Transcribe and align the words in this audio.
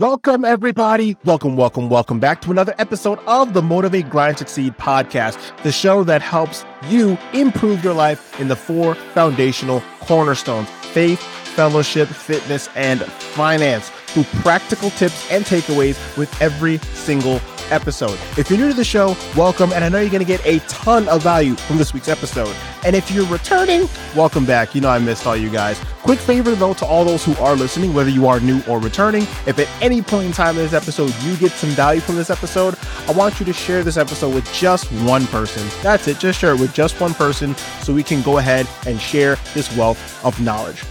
Welcome, 0.00 0.46
everybody. 0.46 1.18
Welcome, 1.26 1.58
welcome, 1.58 1.90
welcome 1.90 2.18
back 2.20 2.40
to 2.40 2.50
another 2.50 2.74
episode 2.78 3.18
of 3.26 3.52
the 3.52 3.60
Motivate, 3.60 4.08
Grind, 4.08 4.38
Succeed 4.38 4.78
podcast, 4.78 5.54
the 5.62 5.70
show 5.70 6.04
that 6.04 6.22
helps 6.22 6.64
you 6.88 7.18
improve 7.34 7.84
your 7.84 7.92
life 7.92 8.40
in 8.40 8.48
the 8.48 8.56
four 8.56 8.94
foundational 8.94 9.82
cornerstones 10.00 10.70
faith, 10.94 11.20
fellowship, 11.54 12.08
fitness, 12.08 12.70
and 12.76 13.02
finance 13.02 13.90
through 14.06 14.24
practical 14.40 14.88
tips 14.88 15.30
and 15.30 15.44
takeaways 15.44 16.16
with 16.16 16.34
every 16.40 16.78
single 16.94 17.38
episode. 17.70 18.18
If 18.36 18.50
you're 18.50 18.58
new 18.58 18.68
to 18.68 18.74
the 18.74 18.84
show, 18.84 19.16
welcome, 19.36 19.72
and 19.72 19.84
I 19.84 19.88
know 19.88 20.00
you're 20.00 20.10
going 20.10 20.20
to 20.20 20.26
get 20.26 20.44
a 20.44 20.58
ton 20.68 21.08
of 21.08 21.22
value 21.22 21.54
from 21.54 21.78
this 21.78 21.94
week's 21.94 22.08
episode. 22.08 22.54
And 22.84 22.96
if 22.96 23.10
you're 23.10 23.26
returning, 23.26 23.88
welcome 24.16 24.44
back. 24.44 24.74
You 24.74 24.80
know 24.80 24.88
I 24.88 24.98
missed 24.98 25.26
all 25.26 25.36
you 25.36 25.50
guys. 25.50 25.80
Quick 26.02 26.18
favor 26.18 26.54
though 26.54 26.72
to 26.74 26.86
all 26.86 27.04
those 27.04 27.24
who 27.24 27.34
are 27.36 27.54
listening, 27.54 27.92
whether 27.92 28.08
you 28.08 28.26
are 28.26 28.40
new 28.40 28.62
or 28.66 28.80
returning, 28.80 29.22
if 29.46 29.58
at 29.58 29.68
any 29.82 30.00
point 30.00 30.26
in 30.26 30.32
time 30.32 30.56
in 30.56 30.62
this 30.62 30.72
episode 30.72 31.14
you 31.22 31.36
get 31.36 31.52
some 31.52 31.70
value 31.70 32.00
from 32.00 32.16
this 32.16 32.30
episode, 32.30 32.76
I 33.06 33.12
want 33.12 33.38
you 33.38 33.46
to 33.46 33.52
share 33.52 33.84
this 33.84 33.96
episode 33.98 34.34
with 34.34 34.50
just 34.52 34.90
one 35.04 35.26
person. 35.26 35.66
That's 35.82 36.08
it, 36.08 36.18
just 36.18 36.40
share 36.40 36.54
it 36.54 36.60
with 36.60 36.72
just 36.72 36.98
one 37.00 37.12
person 37.14 37.54
so 37.82 37.92
we 37.92 38.02
can 38.02 38.22
go 38.22 38.38
ahead 38.38 38.66
and 38.86 39.00
share 39.00 39.36
this 39.54 39.74
wealth 39.76 40.24
of 40.24 40.40
knowledge. 40.40 40.82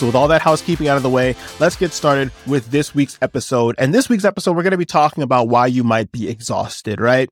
So, 0.00 0.06
with 0.06 0.14
all 0.14 0.28
that 0.28 0.40
housekeeping 0.40 0.88
out 0.88 0.96
of 0.96 1.02
the 1.02 1.10
way, 1.10 1.36
let's 1.58 1.76
get 1.76 1.92
started 1.92 2.32
with 2.46 2.70
this 2.70 2.94
week's 2.94 3.18
episode. 3.20 3.74
And 3.76 3.92
this 3.92 4.08
week's 4.08 4.24
episode, 4.24 4.56
we're 4.56 4.62
going 4.62 4.70
to 4.70 4.78
be 4.78 4.86
talking 4.86 5.22
about 5.22 5.48
why 5.48 5.66
you 5.66 5.84
might 5.84 6.10
be 6.10 6.26
exhausted, 6.26 7.02
right? 7.02 7.28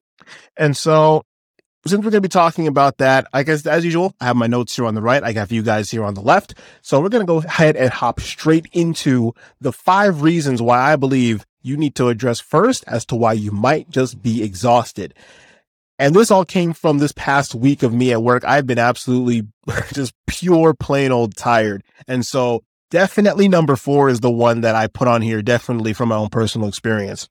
And 0.54 0.76
so, 0.76 1.23
since 1.86 2.04
we're 2.04 2.10
going 2.10 2.20
to 2.20 2.20
be 2.20 2.28
talking 2.28 2.66
about 2.66 2.98
that, 2.98 3.26
I 3.32 3.42
guess 3.42 3.64
as 3.64 3.86
usual, 3.86 4.12
I 4.20 4.26
have 4.26 4.36
my 4.36 4.48
notes 4.48 4.76
here 4.76 4.84
on 4.84 4.95
the 4.95 5.00
right. 5.00 5.24
I 5.24 5.32
got 5.32 5.50
you 5.50 5.62
guys 5.62 5.90
here 5.90 6.04
on 6.04 6.12
the 6.12 6.20
left. 6.20 6.59
So, 6.82 7.00
we're 7.00 7.09
going 7.09 7.26
to 7.26 7.26
go 7.26 7.38
ahead 7.38 7.74
and 7.74 7.90
hop 7.90 8.20
straight 8.20 8.66
into 8.74 9.32
the 9.62 9.73
five 9.73 10.20
reasons 10.20 10.60
why 10.60 10.92
I 10.92 10.96
believe 10.96 11.46
you 11.62 11.78
need 11.78 11.95
to 11.95 12.09
address 12.09 12.38
first 12.38 12.84
as 12.87 13.06
to 13.06 13.16
why 13.16 13.32
you 13.32 13.50
might 13.50 13.88
just 13.88 14.23
be 14.23 14.42
exhausted. 14.42 15.15
And 15.99 16.15
this 16.15 16.30
all 16.30 16.45
came 16.45 16.73
from 16.73 16.99
this 16.99 17.13
past 17.13 17.54
week 17.54 17.82
of 17.82 17.93
me 17.93 18.13
at 18.13 18.23
work. 18.23 18.45
I've 18.45 18.66
been 18.66 18.79
absolutely 18.79 19.49
just 19.93 20.15
pure 20.27 20.74
plain 20.74 21.10
old 21.10 21.37
tired. 21.37 21.82
And 22.07 22.24
so 22.24 22.63
definitely 22.90 23.49
number 23.49 23.77
four 23.77 24.09
is 24.09 24.21
the 24.21 24.30
one 24.30 24.60
that 24.60 24.77
I 24.77 24.87
put 24.87 25.09
on 25.09 25.23
here, 25.23 25.43
definitely 25.43 25.93
from 25.93 26.10
my 26.10 26.16
own 26.16 26.29
personal 26.29 26.68
experience. 26.68 27.29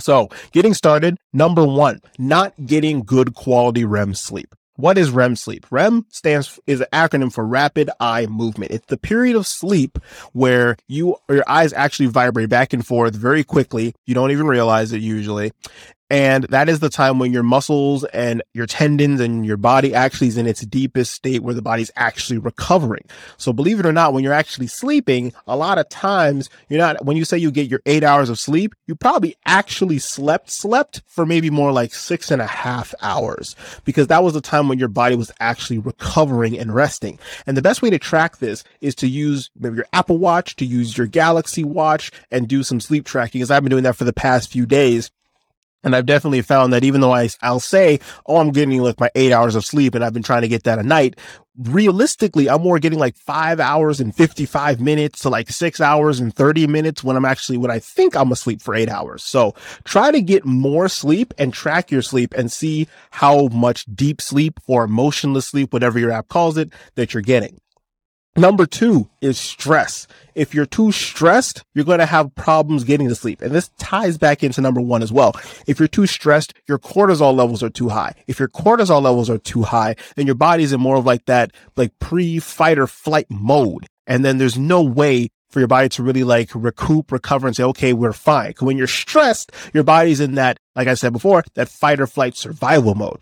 So 0.00 0.28
getting 0.52 0.74
started, 0.74 1.16
number 1.32 1.64
one, 1.64 2.00
not 2.18 2.54
getting 2.66 3.02
good 3.02 3.34
quality 3.34 3.84
REM 3.84 4.14
sleep. 4.14 4.54
What 4.76 4.96
is 4.96 5.10
REM 5.10 5.34
sleep? 5.34 5.66
REM 5.72 6.06
stands 6.08 6.60
is 6.68 6.80
an 6.80 6.86
acronym 6.92 7.32
for 7.32 7.44
rapid 7.44 7.90
eye 7.98 8.26
movement. 8.26 8.70
It's 8.70 8.86
the 8.86 8.96
period 8.96 9.34
of 9.34 9.44
sleep 9.44 9.98
where 10.34 10.76
you 10.86 11.16
your 11.28 11.42
eyes 11.48 11.72
actually 11.72 12.06
vibrate 12.06 12.48
back 12.48 12.72
and 12.72 12.86
forth 12.86 13.16
very 13.16 13.42
quickly. 13.42 13.92
You 14.06 14.14
don't 14.14 14.30
even 14.30 14.46
realize 14.46 14.92
it 14.92 15.00
usually. 15.00 15.50
And 16.10 16.44
that 16.44 16.68
is 16.68 16.80
the 16.80 16.88
time 16.88 17.18
when 17.18 17.32
your 17.32 17.42
muscles 17.42 18.04
and 18.04 18.42
your 18.54 18.66
tendons 18.66 19.20
and 19.20 19.44
your 19.44 19.58
body 19.58 19.94
actually 19.94 20.28
is 20.28 20.38
in 20.38 20.46
its 20.46 20.62
deepest 20.62 21.12
state 21.12 21.42
where 21.42 21.54
the 21.54 21.62
body's 21.62 21.90
actually 21.96 22.38
recovering. 22.38 23.04
So 23.36 23.52
believe 23.52 23.78
it 23.78 23.86
or 23.86 23.92
not, 23.92 24.14
when 24.14 24.24
you're 24.24 24.32
actually 24.32 24.68
sleeping, 24.68 25.34
a 25.46 25.56
lot 25.56 25.78
of 25.78 25.88
times 25.90 26.48
you're 26.68 26.78
not, 26.78 27.04
when 27.04 27.16
you 27.16 27.24
say 27.24 27.36
you 27.36 27.50
get 27.50 27.68
your 27.68 27.82
eight 27.84 28.04
hours 28.04 28.30
of 28.30 28.38
sleep, 28.38 28.74
you 28.86 28.94
probably 28.94 29.36
actually 29.44 29.98
slept, 29.98 30.50
slept 30.50 31.02
for 31.06 31.26
maybe 31.26 31.50
more 31.50 31.72
like 31.72 31.92
six 31.92 32.30
and 32.30 32.40
a 32.40 32.46
half 32.46 32.94
hours 33.02 33.54
because 33.84 34.06
that 34.06 34.22
was 34.22 34.32
the 34.32 34.40
time 34.40 34.68
when 34.68 34.78
your 34.78 34.88
body 34.88 35.14
was 35.14 35.30
actually 35.40 35.78
recovering 35.78 36.58
and 36.58 36.74
resting. 36.74 37.18
And 37.46 37.56
the 37.56 37.62
best 37.62 37.82
way 37.82 37.90
to 37.90 37.98
track 37.98 38.38
this 38.38 38.64
is 38.80 38.94
to 38.96 39.08
use 39.08 39.50
maybe 39.58 39.76
your 39.76 39.86
Apple 39.92 40.16
watch, 40.16 40.56
to 40.56 40.64
use 40.64 40.96
your 40.96 41.06
Galaxy 41.06 41.64
watch 41.64 42.10
and 42.30 42.48
do 42.48 42.62
some 42.62 42.80
sleep 42.80 43.04
tracking 43.04 43.42
as 43.42 43.50
I've 43.50 43.62
been 43.62 43.70
doing 43.70 43.84
that 43.84 43.96
for 43.96 44.04
the 44.04 44.12
past 44.12 44.50
few 44.50 44.64
days 44.64 45.10
and 45.84 45.94
I've 45.94 46.06
definitely 46.06 46.42
found 46.42 46.72
that 46.72 46.84
even 46.84 47.00
though 47.00 47.14
I, 47.14 47.28
I'll 47.40 47.60
say, 47.60 48.00
oh, 48.26 48.38
I'm 48.38 48.50
getting 48.50 48.80
like 48.80 48.98
my 48.98 49.10
eight 49.14 49.32
hours 49.32 49.54
of 49.54 49.64
sleep 49.64 49.94
and 49.94 50.04
I've 50.04 50.12
been 50.12 50.22
trying 50.22 50.42
to 50.42 50.48
get 50.48 50.64
that 50.64 50.78
a 50.78 50.82
night, 50.82 51.16
realistically, 51.56 52.48
I'm 52.48 52.62
more 52.62 52.78
getting 52.78 52.98
like 52.98 53.16
five 53.16 53.60
hours 53.60 54.00
and 54.00 54.14
55 54.14 54.80
minutes 54.80 55.20
to 55.20 55.28
like 55.28 55.50
six 55.50 55.80
hours 55.80 56.18
and 56.18 56.34
30 56.34 56.66
minutes 56.66 57.04
when 57.04 57.16
I'm 57.16 57.24
actually, 57.24 57.58
when 57.58 57.70
I 57.70 57.78
think 57.78 58.16
I'm 58.16 58.32
asleep 58.32 58.60
for 58.60 58.74
eight 58.74 58.88
hours. 58.88 59.22
So 59.22 59.54
try 59.84 60.10
to 60.10 60.20
get 60.20 60.44
more 60.44 60.88
sleep 60.88 61.32
and 61.38 61.52
track 61.52 61.90
your 61.90 62.02
sleep 62.02 62.34
and 62.34 62.50
see 62.50 62.88
how 63.10 63.48
much 63.48 63.84
deep 63.94 64.20
sleep 64.20 64.58
or 64.66 64.88
motionless 64.88 65.46
sleep, 65.46 65.72
whatever 65.72 65.98
your 65.98 66.10
app 66.10 66.28
calls 66.28 66.56
it, 66.56 66.72
that 66.96 67.14
you're 67.14 67.22
getting. 67.22 67.60
Number 68.38 68.66
two 68.66 69.08
is 69.20 69.36
stress. 69.36 70.06
If 70.36 70.54
you're 70.54 70.64
too 70.64 70.92
stressed, 70.92 71.64
you're 71.74 71.84
going 71.84 71.98
to 71.98 72.06
have 72.06 72.32
problems 72.36 72.84
getting 72.84 73.08
to 73.08 73.16
sleep. 73.16 73.42
And 73.42 73.50
this 73.50 73.70
ties 73.78 74.16
back 74.16 74.44
into 74.44 74.60
number 74.60 74.80
one 74.80 75.02
as 75.02 75.10
well. 75.10 75.32
If 75.66 75.80
you're 75.80 75.88
too 75.88 76.06
stressed, 76.06 76.54
your 76.68 76.78
cortisol 76.78 77.34
levels 77.34 77.64
are 77.64 77.68
too 77.68 77.88
high. 77.88 78.14
If 78.28 78.38
your 78.38 78.46
cortisol 78.46 79.02
levels 79.02 79.28
are 79.28 79.38
too 79.38 79.62
high, 79.62 79.96
then 80.14 80.26
your 80.26 80.36
body's 80.36 80.72
in 80.72 80.80
more 80.80 80.94
of 80.94 81.04
like 81.04 81.24
that, 81.24 81.50
like 81.74 81.98
pre 81.98 82.38
fight 82.38 82.78
or 82.78 82.86
flight 82.86 83.26
mode. 83.28 83.88
And 84.06 84.24
then 84.24 84.38
there's 84.38 84.56
no 84.56 84.84
way 84.84 85.30
for 85.50 85.58
your 85.58 85.66
body 85.66 85.88
to 85.88 86.04
really 86.04 86.22
like 86.22 86.50
recoup, 86.54 87.10
recover 87.10 87.48
and 87.48 87.56
say, 87.56 87.64
okay, 87.64 87.92
we're 87.92 88.12
fine. 88.12 88.54
When 88.60 88.78
you're 88.78 88.86
stressed, 88.86 89.50
your 89.74 89.82
body's 89.82 90.20
in 90.20 90.36
that, 90.36 90.58
like 90.76 90.86
I 90.86 90.94
said 90.94 91.12
before, 91.12 91.42
that 91.54 91.68
fight 91.68 92.00
or 92.00 92.06
flight 92.06 92.36
survival 92.36 92.94
mode. 92.94 93.20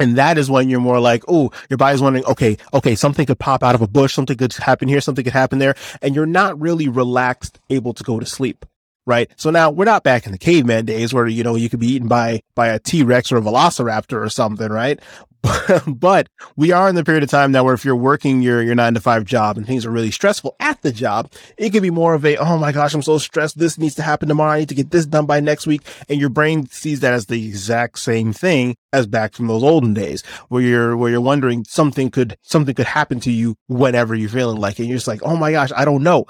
And 0.00 0.16
that 0.16 0.38
is 0.38 0.50
when 0.50 0.68
you're 0.68 0.80
more 0.80 0.98
like, 0.98 1.22
oh, 1.28 1.52
your 1.68 1.76
body's 1.76 2.00
wondering, 2.00 2.24
okay, 2.24 2.56
okay, 2.74 2.94
something 2.94 3.26
could 3.26 3.38
pop 3.38 3.62
out 3.62 3.74
of 3.74 3.82
a 3.82 3.86
bush, 3.86 4.14
something 4.14 4.36
could 4.36 4.54
happen 4.54 4.88
here, 4.88 5.00
something 5.00 5.22
could 5.22 5.34
happen 5.34 5.58
there. 5.58 5.74
And 6.02 6.14
you're 6.14 6.26
not 6.26 6.58
really 6.58 6.88
relaxed, 6.88 7.60
able 7.68 7.92
to 7.94 8.02
go 8.02 8.18
to 8.18 8.26
sleep. 8.26 8.64
Right. 9.06 9.30
So 9.36 9.50
now 9.50 9.70
we're 9.70 9.86
not 9.86 10.04
back 10.04 10.26
in 10.26 10.32
the 10.32 10.38
caveman 10.38 10.84
days 10.84 11.12
where, 11.12 11.26
you 11.26 11.42
know, 11.42 11.56
you 11.56 11.68
could 11.68 11.80
be 11.80 11.88
eaten 11.94 12.06
by, 12.06 12.42
by 12.54 12.68
a 12.68 12.78
T-Rex 12.78 13.32
or 13.32 13.38
a 13.38 13.40
Velociraptor 13.40 14.24
or 14.24 14.28
something. 14.28 14.70
Right. 14.70 15.00
but 15.86 16.28
we 16.56 16.72
are 16.72 16.88
in 16.88 16.94
the 16.94 17.04
period 17.04 17.22
of 17.22 17.30
time 17.30 17.52
now 17.52 17.64
where 17.64 17.74
if 17.74 17.84
you're 17.84 17.96
working 17.96 18.42
your, 18.42 18.62
your 18.62 18.74
nine 18.74 18.94
to 18.94 19.00
five 19.00 19.24
job 19.24 19.56
and 19.56 19.66
things 19.66 19.86
are 19.86 19.90
really 19.90 20.10
stressful 20.10 20.54
at 20.60 20.80
the 20.82 20.92
job, 20.92 21.32
it 21.56 21.70
could 21.70 21.82
be 21.82 21.90
more 21.90 22.14
of 22.14 22.24
a, 22.24 22.36
oh 22.36 22.58
my 22.58 22.72
gosh, 22.72 22.94
I'm 22.94 23.02
so 23.02 23.18
stressed. 23.18 23.58
This 23.58 23.78
needs 23.78 23.94
to 23.96 24.02
happen 24.02 24.28
tomorrow. 24.28 24.52
I 24.52 24.58
need 24.60 24.68
to 24.68 24.74
get 24.74 24.90
this 24.90 25.06
done 25.06 25.26
by 25.26 25.40
next 25.40 25.66
week. 25.66 25.82
And 26.08 26.20
your 26.20 26.28
brain 26.28 26.66
sees 26.66 27.00
that 27.00 27.14
as 27.14 27.26
the 27.26 27.46
exact 27.46 27.98
same 27.98 28.32
thing 28.32 28.76
as 28.92 29.06
back 29.06 29.34
from 29.34 29.46
those 29.46 29.62
olden 29.62 29.94
days 29.94 30.22
where 30.48 30.62
you're, 30.62 30.96
where 30.96 31.10
you're 31.10 31.20
wondering 31.20 31.64
something 31.64 32.10
could, 32.10 32.36
something 32.42 32.74
could 32.74 32.86
happen 32.86 33.20
to 33.20 33.30
you 33.30 33.56
whenever 33.68 34.14
you're 34.14 34.28
feeling 34.28 34.60
like 34.60 34.78
it. 34.78 34.82
And 34.82 34.88
you're 34.88 34.98
just 34.98 35.08
like, 35.08 35.22
oh 35.22 35.36
my 35.36 35.52
gosh, 35.52 35.70
I 35.74 35.84
don't 35.84 36.02
know. 36.02 36.26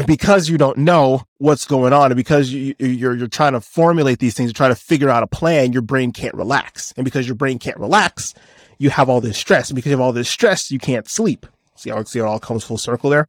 And 0.00 0.06
because 0.06 0.48
you 0.48 0.56
don't 0.56 0.78
know 0.78 1.24
what's 1.36 1.66
going 1.66 1.92
on 1.92 2.06
and 2.06 2.16
because 2.16 2.50
you, 2.50 2.74
you're, 2.78 3.14
you're 3.14 3.28
trying 3.28 3.52
to 3.52 3.60
formulate 3.60 4.18
these 4.18 4.32
things, 4.32 4.50
try 4.50 4.68
to 4.68 4.74
figure 4.74 5.10
out 5.10 5.22
a 5.22 5.26
plan, 5.26 5.74
your 5.74 5.82
brain 5.82 6.10
can't 6.10 6.34
relax. 6.34 6.94
And 6.96 7.04
because 7.04 7.26
your 7.26 7.34
brain 7.34 7.58
can't 7.58 7.76
relax, 7.76 8.32
you 8.78 8.88
have 8.88 9.10
all 9.10 9.20
this 9.20 9.36
stress. 9.36 9.68
And 9.68 9.76
because 9.76 9.90
you 9.90 9.98
have 9.98 10.00
all 10.00 10.14
this 10.14 10.30
stress, 10.30 10.70
you 10.70 10.78
can't 10.78 11.06
sleep. 11.06 11.44
See 11.76 11.90
how, 11.90 12.02
see 12.04 12.18
how 12.18 12.24
it 12.24 12.28
all 12.28 12.40
comes 12.40 12.64
full 12.64 12.78
circle 12.78 13.10
there? 13.10 13.28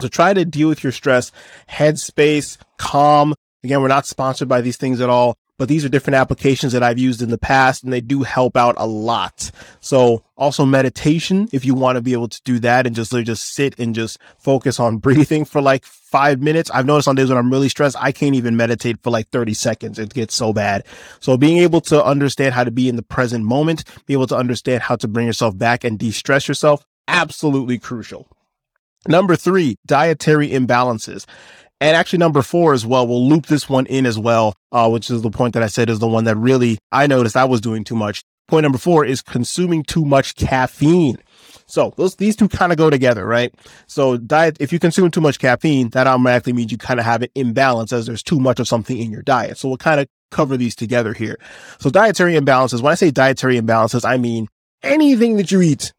So 0.00 0.06
try 0.06 0.32
to 0.34 0.44
deal 0.44 0.68
with 0.68 0.84
your 0.84 0.92
stress, 0.92 1.32
headspace, 1.68 2.58
calm. 2.76 3.34
Again, 3.64 3.82
we're 3.82 3.88
not 3.88 4.06
sponsored 4.06 4.46
by 4.46 4.60
these 4.60 4.76
things 4.76 5.00
at 5.00 5.10
all 5.10 5.36
but 5.58 5.68
these 5.68 5.84
are 5.84 5.88
different 5.88 6.14
applications 6.14 6.72
that 6.72 6.82
I've 6.82 6.98
used 6.98 7.20
in 7.20 7.30
the 7.30 7.36
past 7.36 7.82
and 7.84 7.92
they 7.92 8.00
do 8.00 8.22
help 8.22 8.56
out 8.56 8.76
a 8.78 8.86
lot. 8.86 9.50
So 9.80 10.22
also 10.36 10.64
meditation, 10.64 11.48
if 11.52 11.64
you 11.64 11.74
want 11.74 11.96
to 11.96 12.02
be 12.02 12.12
able 12.12 12.28
to 12.28 12.40
do 12.44 12.58
that 12.60 12.86
and 12.86 12.94
just 12.94 13.12
just 13.12 13.54
sit 13.54 13.78
and 13.78 13.94
just 13.94 14.18
focus 14.38 14.78
on 14.78 14.96
breathing 14.98 15.44
for 15.44 15.60
like 15.60 15.84
five 15.84 16.40
minutes. 16.40 16.70
I've 16.70 16.86
noticed 16.86 17.08
on 17.08 17.16
days 17.16 17.28
when 17.28 17.36
I'm 17.36 17.50
really 17.50 17.68
stressed, 17.68 17.96
I 17.98 18.12
can't 18.12 18.36
even 18.36 18.56
meditate 18.56 19.02
for 19.02 19.10
like 19.10 19.28
30 19.28 19.52
seconds. 19.52 19.98
It 19.98 20.14
gets 20.14 20.34
so 20.34 20.52
bad. 20.52 20.86
So 21.20 21.36
being 21.36 21.58
able 21.58 21.80
to 21.82 22.02
understand 22.02 22.54
how 22.54 22.64
to 22.64 22.70
be 22.70 22.88
in 22.88 22.96
the 22.96 23.02
present 23.02 23.44
moment, 23.44 23.84
be 24.06 24.14
able 24.14 24.28
to 24.28 24.36
understand 24.36 24.82
how 24.82 24.96
to 24.96 25.08
bring 25.08 25.26
yourself 25.26 25.58
back 25.58 25.84
and 25.84 25.98
de-stress 25.98 26.48
yourself, 26.48 26.86
absolutely 27.08 27.78
crucial. 27.78 28.28
Number 29.06 29.36
three, 29.36 29.76
dietary 29.86 30.50
imbalances. 30.50 31.24
And 31.80 31.96
actually, 31.96 32.18
number 32.18 32.42
four 32.42 32.74
as 32.74 32.84
well, 32.84 33.06
we'll 33.06 33.28
loop 33.28 33.46
this 33.46 33.68
one 33.68 33.86
in 33.86 34.04
as 34.04 34.18
well, 34.18 34.54
uh, 34.72 34.88
which 34.88 35.10
is 35.10 35.22
the 35.22 35.30
point 35.30 35.54
that 35.54 35.62
I 35.62 35.68
said 35.68 35.88
is 35.88 36.00
the 36.00 36.08
one 36.08 36.24
that 36.24 36.36
really 36.36 36.78
I 36.90 37.06
noticed 37.06 37.36
I 37.36 37.44
was 37.44 37.60
doing 37.60 37.84
too 37.84 37.94
much. 37.94 38.22
Point 38.48 38.62
number 38.62 38.78
four 38.78 39.04
is 39.04 39.22
consuming 39.22 39.82
too 39.84 40.04
much 40.04 40.34
caffeine. 40.34 41.18
So 41.66 41.92
those 41.96 42.16
these 42.16 42.34
two 42.34 42.48
kind 42.48 42.72
of 42.72 42.78
go 42.78 42.88
together, 42.88 43.26
right? 43.26 43.54
So 43.86 44.16
diet, 44.16 44.56
if 44.58 44.72
you 44.72 44.78
consume 44.78 45.10
too 45.10 45.20
much 45.20 45.38
caffeine, 45.38 45.90
that 45.90 46.06
automatically 46.06 46.54
means 46.54 46.72
you 46.72 46.78
kind 46.78 46.98
of 46.98 47.04
have 47.04 47.22
an 47.22 47.28
imbalance 47.34 47.92
as 47.92 48.06
there's 48.06 48.22
too 48.22 48.40
much 48.40 48.58
of 48.58 48.66
something 48.66 48.96
in 48.96 49.12
your 49.12 49.22
diet. 49.22 49.58
So 49.58 49.68
we'll 49.68 49.76
kind 49.76 50.00
of 50.00 50.08
cover 50.30 50.56
these 50.56 50.74
together 50.74 51.12
here. 51.12 51.38
So 51.78 51.90
dietary 51.90 52.34
imbalances, 52.34 52.80
when 52.80 52.92
I 52.92 52.94
say 52.94 53.10
dietary 53.10 53.60
imbalances, 53.60 54.08
I 54.08 54.16
mean 54.16 54.48
anything 54.82 55.36
that 55.36 55.50
you 55.52 55.60
eat 55.60 55.92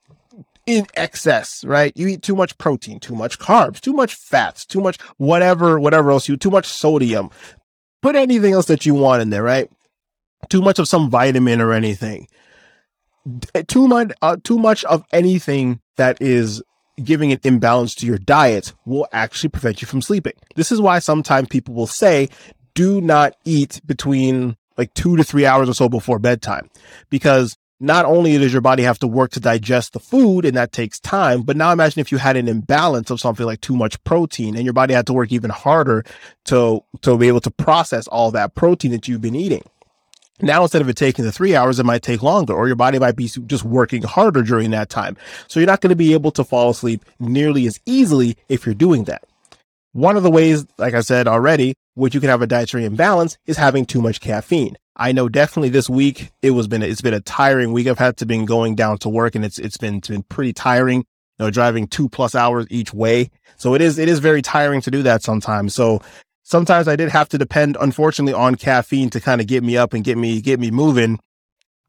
in 0.69 0.85
excess, 0.93 1.63
right? 1.65 1.91
You 1.95 2.07
eat 2.07 2.21
too 2.21 2.35
much 2.35 2.55
protein, 2.59 2.99
too 2.99 3.15
much 3.15 3.39
carbs, 3.39 3.81
too 3.81 3.93
much 3.93 4.13
fats, 4.13 4.65
too 4.67 4.81
much 4.81 5.01
whatever, 5.17 5.79
whatever 5.79 6.11
else 6.11 6.29
you, 6.29 6.37
too 6.37 6.51
much 6.51 6.67
sodium. 6.67 7.31
Put 8.03 8.15
anything 8.15 8.53
else 8.53 8.67
that 8.67 8.85
you 8.85 8.93
want 8.93 9.23
in 9.23 9.31
there, 9.31 9.41
right? 9.41 9.67
Too 10.49 10.61
much 10.61 10.77
of 10.77 10.87
some 10.87 11.09
vitamin 11.09 11.59
or 11.59 11.73
anything. 11.73 12.27
Too 13.67 13.87
much, 13.87 14.11
uh, 14.21 14.37
too 14.43 14.59
much 14.59 14.83
of 14.85 15.03
anything 15.11 15.79
that 15.97 16.21
is 16.21 16.61
giving 17.03 17.31
an 17.31 17.39
imbalance 17.43 17.95
to 17.95 18.05
your 18.05 18.19
diet 18.19 18.73
will 18.85 19.07
actually 19.11 19.49
prevent 19.49 19.81
you 19.81 19.87
from 19.87 20.01
sleeping. 20.01 20.33
This 20.55 20.71
is 20.71 20.79
why 20.79 20.99
sometimes 20.99 21.47
people 21.47 21.73
will 21.73 21.87
say, 21.87 22.29
do 22.75 23.01
not 23.01 23.35
eat 23.43 23.81
between 23.87 24.55
like 24.77 24.93
two 24.93 25.17
to 25.17 25.23
three 25.23 25.45
hours 25.47 25.67
or 25.67 25.73
so 25.73 25.89
before 25.89 26.19
bedtime 26.19 26.69
because 27.09 27.57
not 27.79 28.05
only 28.05 28.37
does 28.37 28.51
your 28.51 28.61
body 28.61 28.83
have 28.83 28.99
to 28.99 29.07
work 29.07 29.31
to 29.31 29.39
digest 29.39 29.93
the 29.93 29.99
food 29.99 30.45
and 30.45 30.57
that 30.57 30.71
takes 30.71 30.99
time, 30.99 31.43
but 31.43 31.55
now 31.55 31.71
imagine 31.71 32.01
if 32.01 32.11
you 32.11 32.17
had 32.17 32.35
an 32.35 32.47
imbalance 32.47 33.09
of 33.09 33.19
something 33.19 33.45
like 33.45 33.61
too 33.61 33.75
much 33.75 34.03
protein 34.03 34.55
and 34.55 34.65
your 34.65 34.73
body 34.73 34.93
had 34.93 35.07
to 35.07 35.13
work 35.13 35.31
even 35.31 35.49
harder 35.49 36.03
to, 36.45 36.83
to 37.01 37.17
be 37.17 37.27
able 37.27 37.41
to 37.41 37.51
process 37.51 38.07
all 38.07 38.31
that 38.31 38.55
protein 38.55 38.91
that 38.91 39.07
you've 39.07 39.21
been 39.21 39.35
eating. 39.35 39.63
Now, 40.41 40.63
instead 40.63 40.81
of 40.81 40.87
it 40.87 40.95
taking 40.95 41.25
the 41.25 41.31
three 41.31 41.55
hours, 41.55 41.79
it 41.79 41.85
might 41.85 42.01
take 42.01 42.23
longer, 42.23 42.53
or 42.53 42.67
your 42.67 42.77
body 42.77 42.97
might 42.97 43.17
be 43.17 43.27
just 43.27 43.65
working 43.65 44.03
harder 44.03 44.41
during 44.41 44.71
that 44.71 44.89
time. 44.89 45.17
So 45.47 45.59
you're 45.59 45.67
not 45.67 45.81
going 45.81 45.89
to 45.89 45.97
be 45.97 46.13
able 46.13 46.31
to 46.31 46.45
fall 46.45 46.69
asleep 46.69 47.03
nearly 47.19 47.67
as 47.67 47.79
easily 47.85 48.37
if 48.47 48.65
you're 48.65 48.75
doing 48.75 49.03
that. 49.05 49.23
One 49.93 50.17
of 50.17 50.23
the 50.23 50.31
ways, 50.31 50.65
like 50.77 50.93
I 50.93 51.01
said 51.01 51.27
already, 51.27 51.73
which 51.95 52.13
you 52.13 52.19
can 52.19 52.29
have 52.29 52.41
a 52.41 52.47
dietary 52.47 52.85
imbalance 52.85 53.37
is 53.45 53.57
having 53.57 53.85
too 53.85 54.01
much 54.01 54.19
caffeine. 54.19 54.77
I 54.95 55.11
know 55.13 55.29
definitely 55.29 55.69
this 55.69 55.89
week 55.89 56.31
it 56.41 56.51
was 56.51 56.67
been 56.67 56.83
it's 56.83 57.01
been 57.01 57.13
a 57.13 57.21
tiring 57.21 57.71
week. 57.71 57.87
I've 57.87 57.97
had 57.97 58.17
to 58.17 58.25
been 58.25 58.45
going 58.45 58.75
down 58.75 58.97
to 58.99 59.09
work 59.09 59.33
and 59.33 59.43
it's 59.43 59.57
it's 59.57 59.77
been 59.77 59.95
it's 59.95 60.09
been 60.09 60.23
pretty 60.23 60.53
tiring. 60.53 61.05
You 61.39 61.45
know, 61.45 61.51
driving 61.51 61.87
two 61.87 62.09
plus 62.09 62.35
hours 62.35 62.67
each 62.69 62.93
way. 62.93 63.31
So 63.55 63.73
it 63.73 63.81
is 63.81 63.97
it 63.97 64.09
is 64.09 64.19
very 64.19 64.41
tiring 64.41 64.81
to 64.81 64.91
do 64.91 65.01
that 65.03 65.23
sometimes. 65.23 65.73
So 65.73 66.01
sometimes 66.43 66.87
I 66.87 66.97
did 66.97 67.09
have 67.09 67.29
to 67.29 67.37
depend, 67.37 67.77
unfortunately, 67.79 68.33
on 68.33 68.55
caffeine 68.55 69.09
to 69.11 69.21
kind 69.21 69.39
of 69.39 69.47
get 69.47 69.63
me 69.63 69.77
up 69.77 69.93
and 69.93 70.03
get 70.03 70.17
me 70.17 70.41
get 70.41 70.59
me 70.59 70.69
moving, 70.69 71.17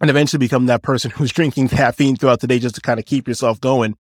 and 0.01 0.09
eventually 0.09 0.39
become 0.39 0.67
that 0.67 0.83
person 0.83 1.11
who's 1.17 1.33
drinking 1.33 1.69
caffeine 1.69 2.17
throughout 2.17 2.41
the 2.41 2.47
day 2.47 2.61
just 2.61 2.77
to 2.77 2.81
kind 2.81 3.01
of 3.01 3.07
keep 3.07 3.27
yourself 3.27 3.61
going. 3.61 3.97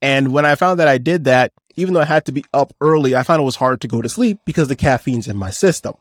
And 0.00 0.32
when 0.32 0.44
I 0.44 0.54
found 0.54 0.80
that 0.80 0.88
I 0.88 0.98
did 0.98 1.24
that, 1.24 1.52
even 1.76 1.94
though 1.94 2.00
I 2.00 2.06
had 2.06 2.24
to 2.26 2.32
be 2.32 2.44
up 2.52 2.72
early, 2.80 3.14
I 3.14 3.22
found 3.22 3.40
it 3.40 3.44
was 3.44 3.56
hard 3.56 3.80
to 3.80 3.88
go 3.88 4.02
to 4.02 4.08
sleep 4.08 4.40
because 4.44 4.68
the 4.68 4.76
caffeine's 4.76 5.28
in 5.28 5.36
my 5.36 5.50
system. 5.50 5.94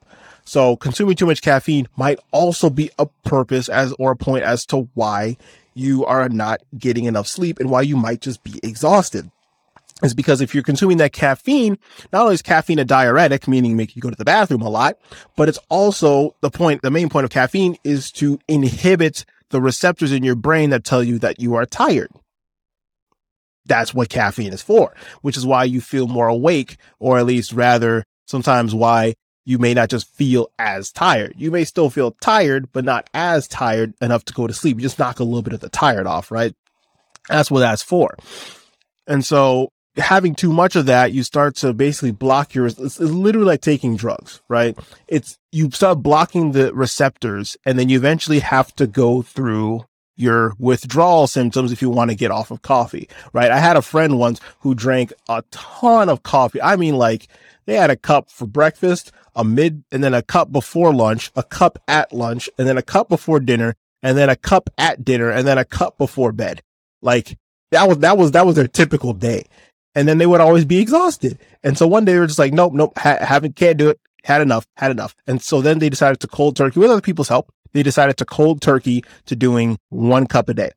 So 0.43 0.75
consuming 0.75 1.15
too 1.15 1.25
much 1.25 1.41
caffeine 1.41 1.87
might 1.95 2.19
also 2.31 2.69
be 2.69 2.89
a 2.99 3.05
purpose 3.23 3.69
as 3.69 3.93
or 3.93 4.11
a 4.11 4.15
point 4.15 4.43
as 4.43 4.65
to 4.67 4.89
why 4.95 5.37
you 5.73 6.05
are 6.05 6.27
not 6.29 6.61
getting 6.77 7.05
enough 7.05 7.27
sleep 7.27 7.59
and 7.59 7.69
why 7.69 7.81
you 7.81 7.95
might 7.95 8.21
just 8.21 8.43
be 8.43 8.59
exhausted. 8.63 9.29
Is 10.03 10.15
because 10.15 10.41
if 10.41 10.55
you're 10.55 10.63
consuming 10.63 10.97
that 10.97 11.13
caffeine, 11.13 11.77
not 12.11 12.23
only 12.23 12.33
is 12.33 12.41
caffeine 12.41 12.79
a 12.79 12.85
diuretic, 12.85 13.47
meaning 13.47 13.77
make 13.77 13.95
you 13.95 14.01
go 14.01 14.09
to 14.09 14.15
the 14.15 14.25
bathroom 14.25 14.63
a 14.63 14.69
lot, 14.69 14.97
but 15.35 15.47
it's 15.47 15.59
also 15.69 16.35
the 16.41 16.49
point, 16.49 16.81
the 16.81 16.89
main 16.89 17.07
point 17.07 17.23
of 17.23 17.29
caffeine 17.29 17.77
is 17.83 18.11
to 18.13 18.39
inhibit 18.47 19.25
the 19.49 19.61
receptors 19.61 20.11
in 20.11 20.23
your 20.23 20.35
brain 20.35 20.71
that 20.71 20.83
tell 20.83 21.03
you 21.03 21.19
that 21.19 21.39
you 21.39 21.53
are 21.53 21.67
tired. 21.67 22.09
That's 23.65 23.93
what 23.93 24.09
caffeine 24.09 24.53
is 24.53 24.61
for, 24.61 24.93
which 25.21 25.37
is 25.37 25.45
why 25.45 25.63
you 25.65 25.81
feel 25.81 26.07
more 26.07 26.27
awake, 26.27 26.77
or 26.99 27.19
at 27.19 27.25
least 27.25 27.53
rather 27.53 28.03
sometimes 28.25 28.73
why 28.73 29.15
you 29.45 29.57
may 29.57 29.73
not 29.73 29.89
just 29.89 30.07
feel 30.07 30.49
as 30.59 30.91
tired. 30.91 31.33
You 31.37 31.51
may 31.51 31.63
still 31.63 31.89
feel 31.89 32.11
tired, 32.21 32.71
but 32.71 32.85
not 32.85 33.09
as 33.13 33.47
tired 33.47 33.93
enough 34.01 34.25
to 34.25 34.33
go 34.33 34.47
to 34.47 34.53
sleep. 34.53 34.77
You 34.77 34.83
just 34.83 34.99
knock 34.99 35.19
a 35.19 35.23
little 35.23 35.41
bit 35.41 35.53
of 35.53 35.59
the 35.59 35.69
tired 35.69 36.07
off, 36.07 36.31
right? 36.31 36.53
That's 37.27 37.51
what 37.51 37.59
that's 37.59 37.83
for. 37.83 38.15
And 39.07 39.25
so 39.25 39.69
having 39.97 40.35
too 40.35 40.53
much 40.53 40.75
of 40.75 40.85
that, 40.85 41.11
you 41.11 41.23
start 41.23 41.55
to 41.57 41.73
basically 41.73 42.11
block 42.11 42.53
your, 42.53 42.67
it's, 42.67 42.99
literally 42.99 43.47
like 43.47 43.61
taking 43.61 43.95
drugs, 43.95 44.41
right? 44.47 44.77
It's, 45.07 45.37
you 45.51 45.71
start 45.71 46.01
blocking 46.01 46.51
the 46.51 46.73
receptors 46.73 47.57
and 47.65 47.77
then 47.77 47.89
you 47.89 47.97
eventually 47.97 48.39
have 48.39 48.73
to 48.75 48.87
go 48.87 49.21
through 49.21 49.85
your 50.15 50.53
withdrawal 50.59 51.27
symptoms 51.27 51.71
if 51.71 51.81
you 51.81 51.89
want 51.89 52.11
to 52.11 52.15
get 52.15 52.31
off 52.31 52.51
of 52.51 52.61
coffee, 52.61 53.09
right? 53.33 53.51
I 53.51 53.59
had 53.59 53.77
a 53.77 53.81
friend 53.81 54.19
once 54.19 54.39
who 54.59 54.75
drank 54.75 55.13
a 55.29 55.43
ton 55.51 56.09
of 56.09 56.23
coffee. 56.23 56.61
I 56.61 56.75
mean, 56.75 56.95
like 56.95 57.27
they 57.65 57.75
had 57.75 57.89
a 57.89 57.95
cup 57.95 58.29
for 58.29 58.45
breakfast, 58.45 59.11
a 59.35 59.43
mid, 59.43 59.83
and 59.91 60.03
then 60.03 60.13
a 60.13 60.21
cup 60.21 60.51
before 60.51 60.93
lunch, 60.93 61.31
a 61.35 61.43
cup 61.43 61.79
at 61.87 62.13
lunch, 62.13 62.49
and 62.57 62.67
then 62.67 62.77
a 62.77 62.83
cup 62.83 63.09
before 63.09 63.39
dinner, 63.39 63.75
and 64.03 64.17
then 64.17 64.29
a 64.29 64.35
cup 64.35 64.69
at 64.77 65.03
dinner, 65.03 65.29
and 65.29 65.47
then 65.47 65.57
a 65.57 65.65
cup 65.65 65.97
before 65.97 66.31
bed. 66.31 66.61
Like 67.01 67.37
that 67.71 67.87
was, 67.87 67.99
that 67.99 68.17
was, 68.17 68.31
that 68.31 68.45
was 68.45 68.55
their 68.55 68.67
typical 68.67 69.13
day. 69.13 69.45
And 69.95 70.07
then 70.07 70.19
they 70.19 70.25
would 70.25 70.41
always 70.41 70.65
be 70.65 70.79
exhausted. 70.79 71.39
And 71.63 71.77
so 71.77 71.87
one 71.87 72.05
day 72.05 72.13
they 72.13 72.19
were 72.19 72.27
just 72.27 72.39
like, 72.39 72.53
nope, 72.53 72.73
nope, 72.73 72.97
ha- 72.97 73.17
haven't, 73.19 73.55
can't 73.55 73.77
do 73.77 73.89
it. 73.89 73.99
Had 74.23 74.41
enough, 74.41 74.67
had 74.77 74.91
enough. 74.91 75.15
And 75.27 75.41
so 75.41 75.61
then 75.61 75.79
they 75.79 75.89
decided 75.89 76.19
to 76.19 76.27
cold 76.27 76.55
turkey 76.55 76.79
with 76.79 76.91
other 76.91 77.01
people's 77.01 77.27
help. 77.27 77.51
They 77.73 77.83
decided 77.83 78.17
to 78.17 78.25
cold 78.25 78.61
turkey 78.61 79.03
to 79.25 79.35
doing 79.35 79.77
one 79.89 80.27
cup 80.27 80.49
a 80.49 80.53
day. 80.53 80.71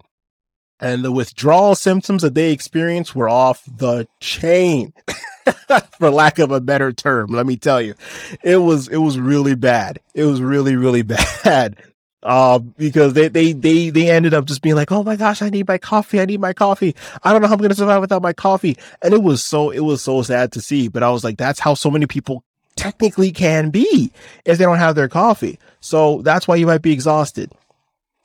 And 0.81 1.05
the 1.05 1.13
withdrawal 1.13 1.75
symptoms 1.75 2.23
that 2.23 2.35
they 2.35 2.53
experienced 2.53 3.15
were 3.15 3.29
off 3.29 3.63
the 3.65 4.09
chain. 4.21 4.93
for 5.99 6.11
lack 6.11 6.39
of 6.39 6.51
a 6.51 6.61
better 6.61 6.93
term. 6.93 7.31
Let 7.31 7.47
me 7.47 7.57
tell 7.57 7.81
you, 7.81 7.95
it 8.43 8.57
was, 8.57 8.89
it 8.89 8.97
was 8.97 9.19
really 9.19 9.55
bad. 9.55 10.01
It 10.15 10.25
was 10.25 10.41
really, 10.41 10.77
really 10.77 11.03
bad. 11.45 11.77
Uh, 12.23 12.59
because 12.59 13.13
they, 13.13 13.29
they, 13.29 13.53
they, 13.53 13.91
they 13.91 14.11
ended 14.11 14.33
up 14.33 14.47
just 14.47 14.63
being 14.63 14.75
like, 14.75 14.91
Oh 14.91 15.03
my 15.03 15.15
gosh, 15.15 15.43
I 15.43 15.51
need 15.51 15.69
my 15.69 15.77
coffee. 15.77 16.21
I 16.21 16.25
need 16.25 16.41
my 16.41 16.55
coffee. 16.55 16.97
I 17.23 17.33
don't 17.33 17.43
know 17.43 17.49
how 17.49 17.55
I'm 17.55 17.59
going 17.59 17.69
to 17.69 17.77
survive 17.77 18.01
without 18.01 18.23
my 18.23 18.33
coffee. 18.33 18.79
And 19.03 19.13
it 19.13 19.23
was 19.23 19.45
so, 19.45 19.71
it 19.71 19.81
was 19.81 20.01
so 20.01 20.23
sad 20.23 20.53
to 20.53 20.63
see, 20.63 20.89
but 20.89 21.03
I 21.03 21.11
was 21.11 21.23
like, 21.23 21.37
that's 21.37 21.61
how 21.61 21.75
so 21.75 21.91
many 21.91 22.07
people 22.07 22.43
technically 22.77 23.31
can 23.33 23.71
be 23.71 24.13
if 24.45 24.59
they 24.59 24.65
don't 24.65 24.79
have 24.79 24.95
their 24.95 25.09
coffee. 25.09 25.59
So 25.81 26.23
that's 26.23 26.49
why 26.49 26.57
you 26.57 26.67
might 26.67 26.83
be 26.83 26.93
exhausted. 26.93 27.53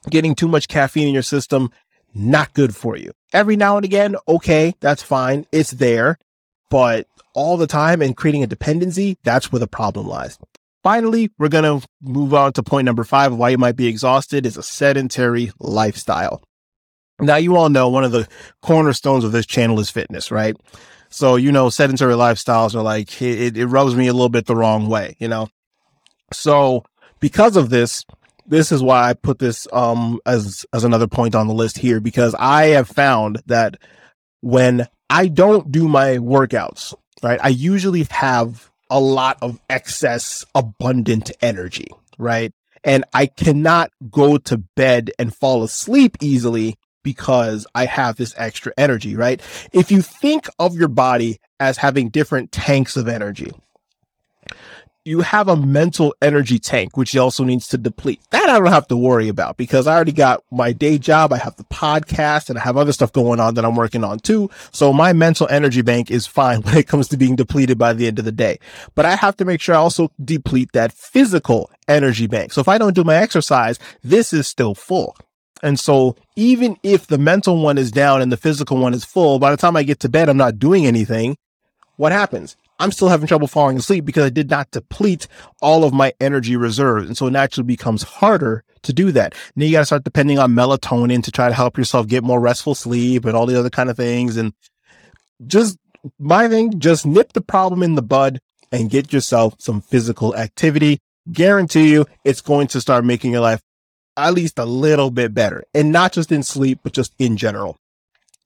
Getting 0.10 0.36
too 0.36 0.48
much 0.48 0.68
caffeine 0.68 1.08
in 1.08 1.14
your 1.14 1.24
system, 1.24 1.72
not 2.14 2.54
good 2.54 2.76
for 2.76 2.98
you. 2.98 3.12
Every 3.34 3.56
now 3.56 3.78
and 3.78 3.86
again, 3.86 4.16
okay, 4.28 4.76
that's 4.80 5.04
fine. 5.04 5.46
It's 5.52 5.72
there 5.72 6.18
but 6.70 7.08
all 7.34 7.58
the 7.58 7.68
time 7.68 8.02
and 8.02 8.16
creating 8.16 8.44
a 8.44 8.48
dependency, 8.48 9.18
that's 9.24 9.52
where 9.52 9.60
the 9.60 9.68
problem 9.68 10.08
lies. 10.08 10.38
Finally, 10.84 11.30
we're 11.38 11.50
going 11.50 11.82
to 11.82 11.86
move 12.02 12.34
on 12.34 12.54
to 12.54 12.64
point 12.64 12.86
number 12.86 13.04
five 13.04 13.34
why 13.34 13.50
you 13.50 13.58
might 13.58 13.76
be 13.76 13.88
exhausted 13.88 14.46
is 14.46 14.58
a 14.58 14.64
sedentary 14.64 15.52
lifestyle. 15.60 16.42
Now, 17.20 17.36
you 17.36 17.58
all 17.58 17.70
know 17.70 17.90
one 17.90 18.06
of 18.06 18.14
the 18.14 18.28
cornerstones 18.62 19.26
of 19.26 19.34
this 19.34 19.46
channel 19.46 19.80
is 19.82 19.90
fitness, 19.90 20.32
right? 20.32 20.56
So, 21.10 21.36
you 21.36 21.52
know, 21.52 21.70
sedentary 21.70 22.14
lifestyles 22.14 22.76
are 22.76 22.84
like, 22.84 23.22
it, 23.22 23.58
it 23.58 23.66
rubs 23.66 23.96
me 23.96 24.08
a 24.08 24.14
little 24.14 24.30
bit 24.30 24.46
the 24.46 24.56
wrong 24.56 24.88
way, 24.88 25.16
you 25.20 25.28
know? 25.28 25.50
So, 26.32 26.84
because 27.20 27.58
of 27.58 27.70
this, 27.70 28.06
this 28.46 28.72
is 28.72 28.82
why 28.82 29.10
I 29.10 29.14
put 29.14 29.40
this 29.40 29.68
um 29.72 30.20
as 30.26 30.66
as 30.74 30.84
another 30.84 31.08
point 31.08 31.36
on 31.36 31.48
the 31.48 31.54
list 31.54 31.78
here 31.78 32.00
because 32.00 32.36
I 32.40 32.68
have 32.68 32.88
found 32.88 33.42
that 33.46 33.76
when 34.42 34.88
I 35.10 35.28
don't 35.28 35.72
do 35.72 35.88
my 35.88 36.18
workouts, 36.18 36.94
right? 37.24 37.40
I 37.42 37.50
usually 37.50 38.04
have 38.10 38.70
a 38.90 39.00
lot 39.00 39.38
of 39.42 39.60
excess, 39.70 40.46
abundant 40.56 41.32
energy, 41.42 41.88
right? 42.18 42.52
And 42.84 43.06
I 43.14 43.28
cannot 43.28 43.92
go 44.10 44.38
to 44.38 44.58
bed 44.58 45.12
and 45.20 45.36
fall 45.36 45.64
asleep 45.64 46.18
easily 46.22 46.76
because 47.04 47.66
I 47.76 47.86
have 47.86 48.16
this 48.16 48.34
extra 48.38 48.74
energy, 48.78 49.16
right? 49.16 49.42
If 49.72 49.92
you 49.92 50.02
think 50.02 50.48
of 50.60 50.76
your 50.76 50.88
body 50.88 51.40
as 51.60 51.78
having 51.78 52.10
different 52.10 52.52
tanks 52.52 52.96
of 52.96 53.08
energy, 53.08 53.52
you 55.06 55.22
have 55.22 55.48
a 55.48 55.56
mental 55.56 56.14
energy 56.22 56.60
tank, 56.60 56.96
which 56.98 57.16
also 57.16 57.44
needs 57.44 57.68
to 57.70 57.78
deplete. 57.78 58.22
That 58.32 58.50
I 58.50 58.60
don't 58.60 58.68
have 58.68 58.88
to 58.90 58.98
worry 58.98 59.28
about 59.28 59.58
because 59.58 59.88
I 59.88 59.96
already 59.96 60.12
got 60.12 60.44
my 60.52 60.72
day 60.72 60.98
job. 60.98 61.34
I 61.34 61.38
have 61.38 61.56
the 61.56 61.64
podcast 61.64 62.50
and 62.50 62.60
I 62.60 62.62
have 62.62 62.78
other 62.78 62.92
stuff 62.92 63.12
going 63.12 63.40
on 63.40 63.56
that 63.56 63.66
I'm 63.66 63.76
working 63.76 64.04
on 64.04 64.20
too. 64.20 64.50
So 64.72 64.94
my 64.94 65.14
mental 65.14 65.48
energy 65.50 65.82
bank 65.82 66.12
is 66.12 66.28
fine 66.28 66.62
when 66.64 66.78
it 66.78 66.88
comes 66.88 67.08
to 67.10 67.18
being 67.18 67.36
depleted 67.36 67.78
by 67.78 67.94
the 67.94 68.08
end 68.08 68.20
of 68.20 68.26
the 68.26 68.32
day. 68.32 68.60
But 68.94 69.06
I 69.06 69.16
have 69.16 69.36
to 69.38 69.46
make 69.46 69.62
sure 69.62 69.74
I 69.74 69.80
also 69.80 70.12
deplete 70.24 70.74
that 70.74 70.92
physical 70.92 71.72
energy 71.88 72.28
bank. 72.28 72.54
So 72.54 72.62
if 72.62 72.68
I 72.68 72.78
don't 72.78 72.96
do 72.96 73.04
my 73.04 73.16
exercise, 73.16 73.80
this 74.04 74.32
is 74.32 74.48
still 74.48 74.76
full. 74.76 75.16
And 75.62 75.80
so 75.80 76.16
even 76.36 76.78
if 76.84 77.08
the 77.08 77.18
mental 77.18 77.62
one 77.62 77.78
is 77.78 77.92
down 77.92 78.22
and 78.22 78.32
the 78.32 78.38
physical 78.38 78.78
one 78.78 78.94
is 78.94 79.06
full, 79.06 79.40
by 79.40 79.52
the 79.52 79.58
time 79.58 79.76
I 79.76 79.84
get 79.84 80.00
to 80.02 80.10
bed, 80.10 80.30
I'm 80.30 80.38
not 80.38 80.60
doing 80.60 80.86
anything. 80.86 81.38
What 81.98 82.12
happens? 82.12 82.56
I'm 82.80 82.94
still 82.94 83.10
having 83.10 83.28
trouble 83.28 83.48
falling 83.48 83.78
asleep 83.78 84.06
because 84.06 84.26
I 84.26 84.30
did 84.30 84.50
not 84.50 84.72
deplete 84.72 85.28
all 85.62 85.84
of 85.84 85.94
my 85.94 86.14
energy 86.22 86.56
reserves. 86.56 87.08
And 87.08 87.18
so 87.18 87.28
it 87.28 87.32
naturally 87.32 87.68
becomes 87.68 88.04
harder 88.04 88.64
to 88.84 88.94
do 88.94 89.12
that. 89.12 89.36
Now 89.56 89.66
you 89.66 89.74
got 89.74 89.80
to 89.80 89.86
start 89.86 90.06
depending 90.06 90.40
on 90.40 90.54
melatonin 90.54 91.22
to 91.24 91.32
try 91.32 91.50
to 91.50 91.54
help 91.54 91.78
yourself 91.78 92.08
get 92.08 92.24
more 92.24 92.40
restful 92.40 92.76
sleep 92.76 93.26
and 93.26 93.36
all 93.36 93.46
the 93.46 93.60
other 93.60 93.70
kind 93.70 93.90
of 93.90 93.98
things. 93.98 94.38
And 94.38 94.54
just 95.46 95.78
my 96.18 96.48
thing, 96.48 96.80
just 96.80 97.06
nip 97.06 97.34
the 97.34 97.42
problem 97.42 97.84
in 97.84 97.96
the 97.96 98.02
bud 98.02 98.40
and 98.72 98.90
get 98.90 99.12
yourself 99.12 99.56
some 99.60 99.82
physical 99.82 100.34
activity. 100.36 101.00
Guarantee 101.32 101.92
you 101.92 102.06
it's 102.24 102.42
going 102.42 102.68
to 102.68 102.80
start 102.80 103.04
making 103.04 103.34
your 103.34 103.42
life 103.42 103.62
at 104.28 104.34
least 104.34 104.60
a 104.60 104.66
little 104.66 105.12
bit 105.12 105.34
better 105.34 105.64
and 105.74 105.92
not 105.92 106.14
just 106.14 106.32
in 106.32 106.44
sleep, 106.44 106.80
but 106.84 106.94
just 106.94 107.14
in 107.20 107.38
general. 107.38 107.78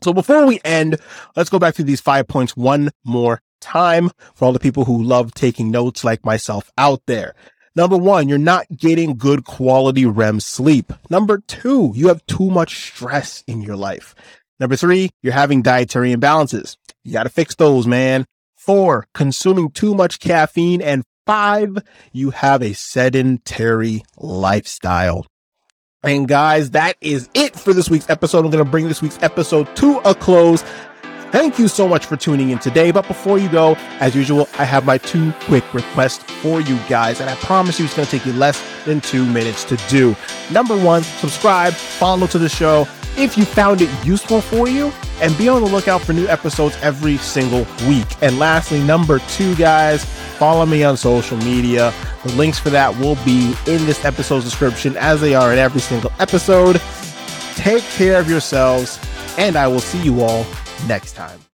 So 0.02 0.14
before 0.14 0.46
we 0.46 0.60
end, 0.66 0.98
let's 1.36 1.50
go 1.50 1.60
back 1.60 1.76
to 1.76 1.84
these 1.84 2.02
five 2.02 2.28
points 2.28 2.58
one 2.58 2.92
more 3.06 3.42
time 3.62 4.10
for 4.36 4.46
all 4.46 4.54
the 4.54 4.60
people 4.60 4.86
who 4.86 5.02
love 5.02 5.34
taking 5.34 5.72
notes 5.72 6.04
like 6.04 6.26
myself 6.26 6.70
out 6.78 7.02
there. 7.06 7.34
Number 7.76 7.98
one, 7.98 8.30
you're 8.30 8.38
not 8.38 8.68
getting 8.76 9.16
good 9.18 9.46
quality 9.46 10.06
REM 10.06 10.40
sleep. 10.40 10.94
Number 11.10 11.40
two, 11.48 11.92
you 11.96 12.10
have 12.10 12.24
too 12.28 12.52
much 12.52 12.76
stress 12.76 13.44
in 13.48 13.62
your 13.62 13.76
life. 13.76 14.14
Number 14.60 14.76
three, 14.76 15.10
you're 15.24 15.34
having 15.34 15.64
dietary 15.64 16.14
imbalances. 16.14 16.78
you 17.04 17.14
got 17.14 17.24
to 17.24 17.30
fix 17.30 17.56
those, 17.56 17.88
man. 17.88 18.26
Four, 18.58 19.08
consuming 19.14 19.72
too 19.72 19.96
much 19.96 20.20
caffeine. 20.20 20.82
And 20.82 21.04
five, 21.26 21.78
you 22.12 22.30
have 22.30 22.62
a 22.62 22.74
sedentary 22.74 24.04
lifestyle. 24.18 25.26
And 26.04 26.28
guys, 26.28 26.72
that 26.72 26.98
is 27.00 27.30
it 27.34 27.56
for 27.56 27.74
this 27.74 27.90
week's 27.90 28.10
episode. 28.10 28.46
I'm 28.46 28.52
going 28.52 28.64
to 28.64 28.70
bring 28.70 28.88
this 28.88 29.02
week's 29.02 29.22
episode 29.24 29.74
to 29.78 30.00
a 30.00 30.14
close. 30.14 30.64
Thank 31.32 31.58
you 31.58 31.68
so 31.68 31.88
much 31.88 32.06
for 32.06 32.18
tuning 32.18 32.50
in 32.50 32.60
today. 32.60 32.92
But 32.92 33.08
before 33.08 33.40
you 33.40 33.50
go, 33.50 33.76
as 34.00 34.14
usual, 34.14 34.48
I 34.60 34.66
have 34.66 34.86
my 34.86 34.98
two 34.98 35.32
quick 35.42 35.74
requests 35.74 36.24
for 36.42 36.60
you 36.62 36.78
guys. 36.90 37.22
And 37.22 37.30
I 37.30 37.36
promise 37.36 37.80
you 37.80 37.86
it's 37.86 37.96
going 37.96 38.06
to 38.06 38.12
take 38.12 38.26
you 38.26 38.34
less 38.34 38.62
than 38.86 39.02
two 39.02 39.26
minutes 39.26 39.64
to 39.66 39.78
do. 39.88 40.16
Number 40.52 40.78
one, 40.78 41.04
subscribe, 41.04 41.74
follow 41.74 42.28
to 42.28 42.38
the 42.38 42.50
show 42.50 42.88
if 43.16 43.38
you 43.38 43.46
found 43.46 43.82
it 43.82 43.90
useful 44.06 44.42
for 44.42 44.68
you, 44.68 44.92
and 45.22 45.38
be 45.38 45.48
on 45.48 45.62
the 45.62 45.70
lookout 45.70 46.02
for 46.02 46.14
new 46.14 46.28
episodes 46.28 46.76
every 46.82 47.18
single 47.18 47.66
week. 47.88 48.08
And 48.22 48.40
lastly, 48.40 48.82
number 48.82 49.20
two, 49.20 49.56
guys, 49.56 50.04
follow 50.38 50.66
me 50.66 50.84
on 50.84 50.98
social 50.98 51.38
media. 51.38 51.94
The 52.24 52.34
links 52.34 52.58
for 52.58 52.70
that 52.70 52.98
will 52.98 53.16
be 53.26 53.54
in 53.68 53.86
this 53.86 54.04
episode's 54.06 54.46
description, 54.46 54.96
as 54.98 55.20
they 55.20 55.36
are 55.36 55.52
in 55.52 55.60
every 55.60 55.82
single 55.82 56.12
episode. 56.20 56.82
Take 57.56 57.84
care 57.84 58.20
of 58.20 58.30
yourselves, 58.30 59.00
and 59.38 59.56
I 59.56 59.68
will 59.68 59.82
see 59.82 60.02
you 60.02 60.22
all 60.22 60.46
next 60.88 61.14
time. 61.14 61.43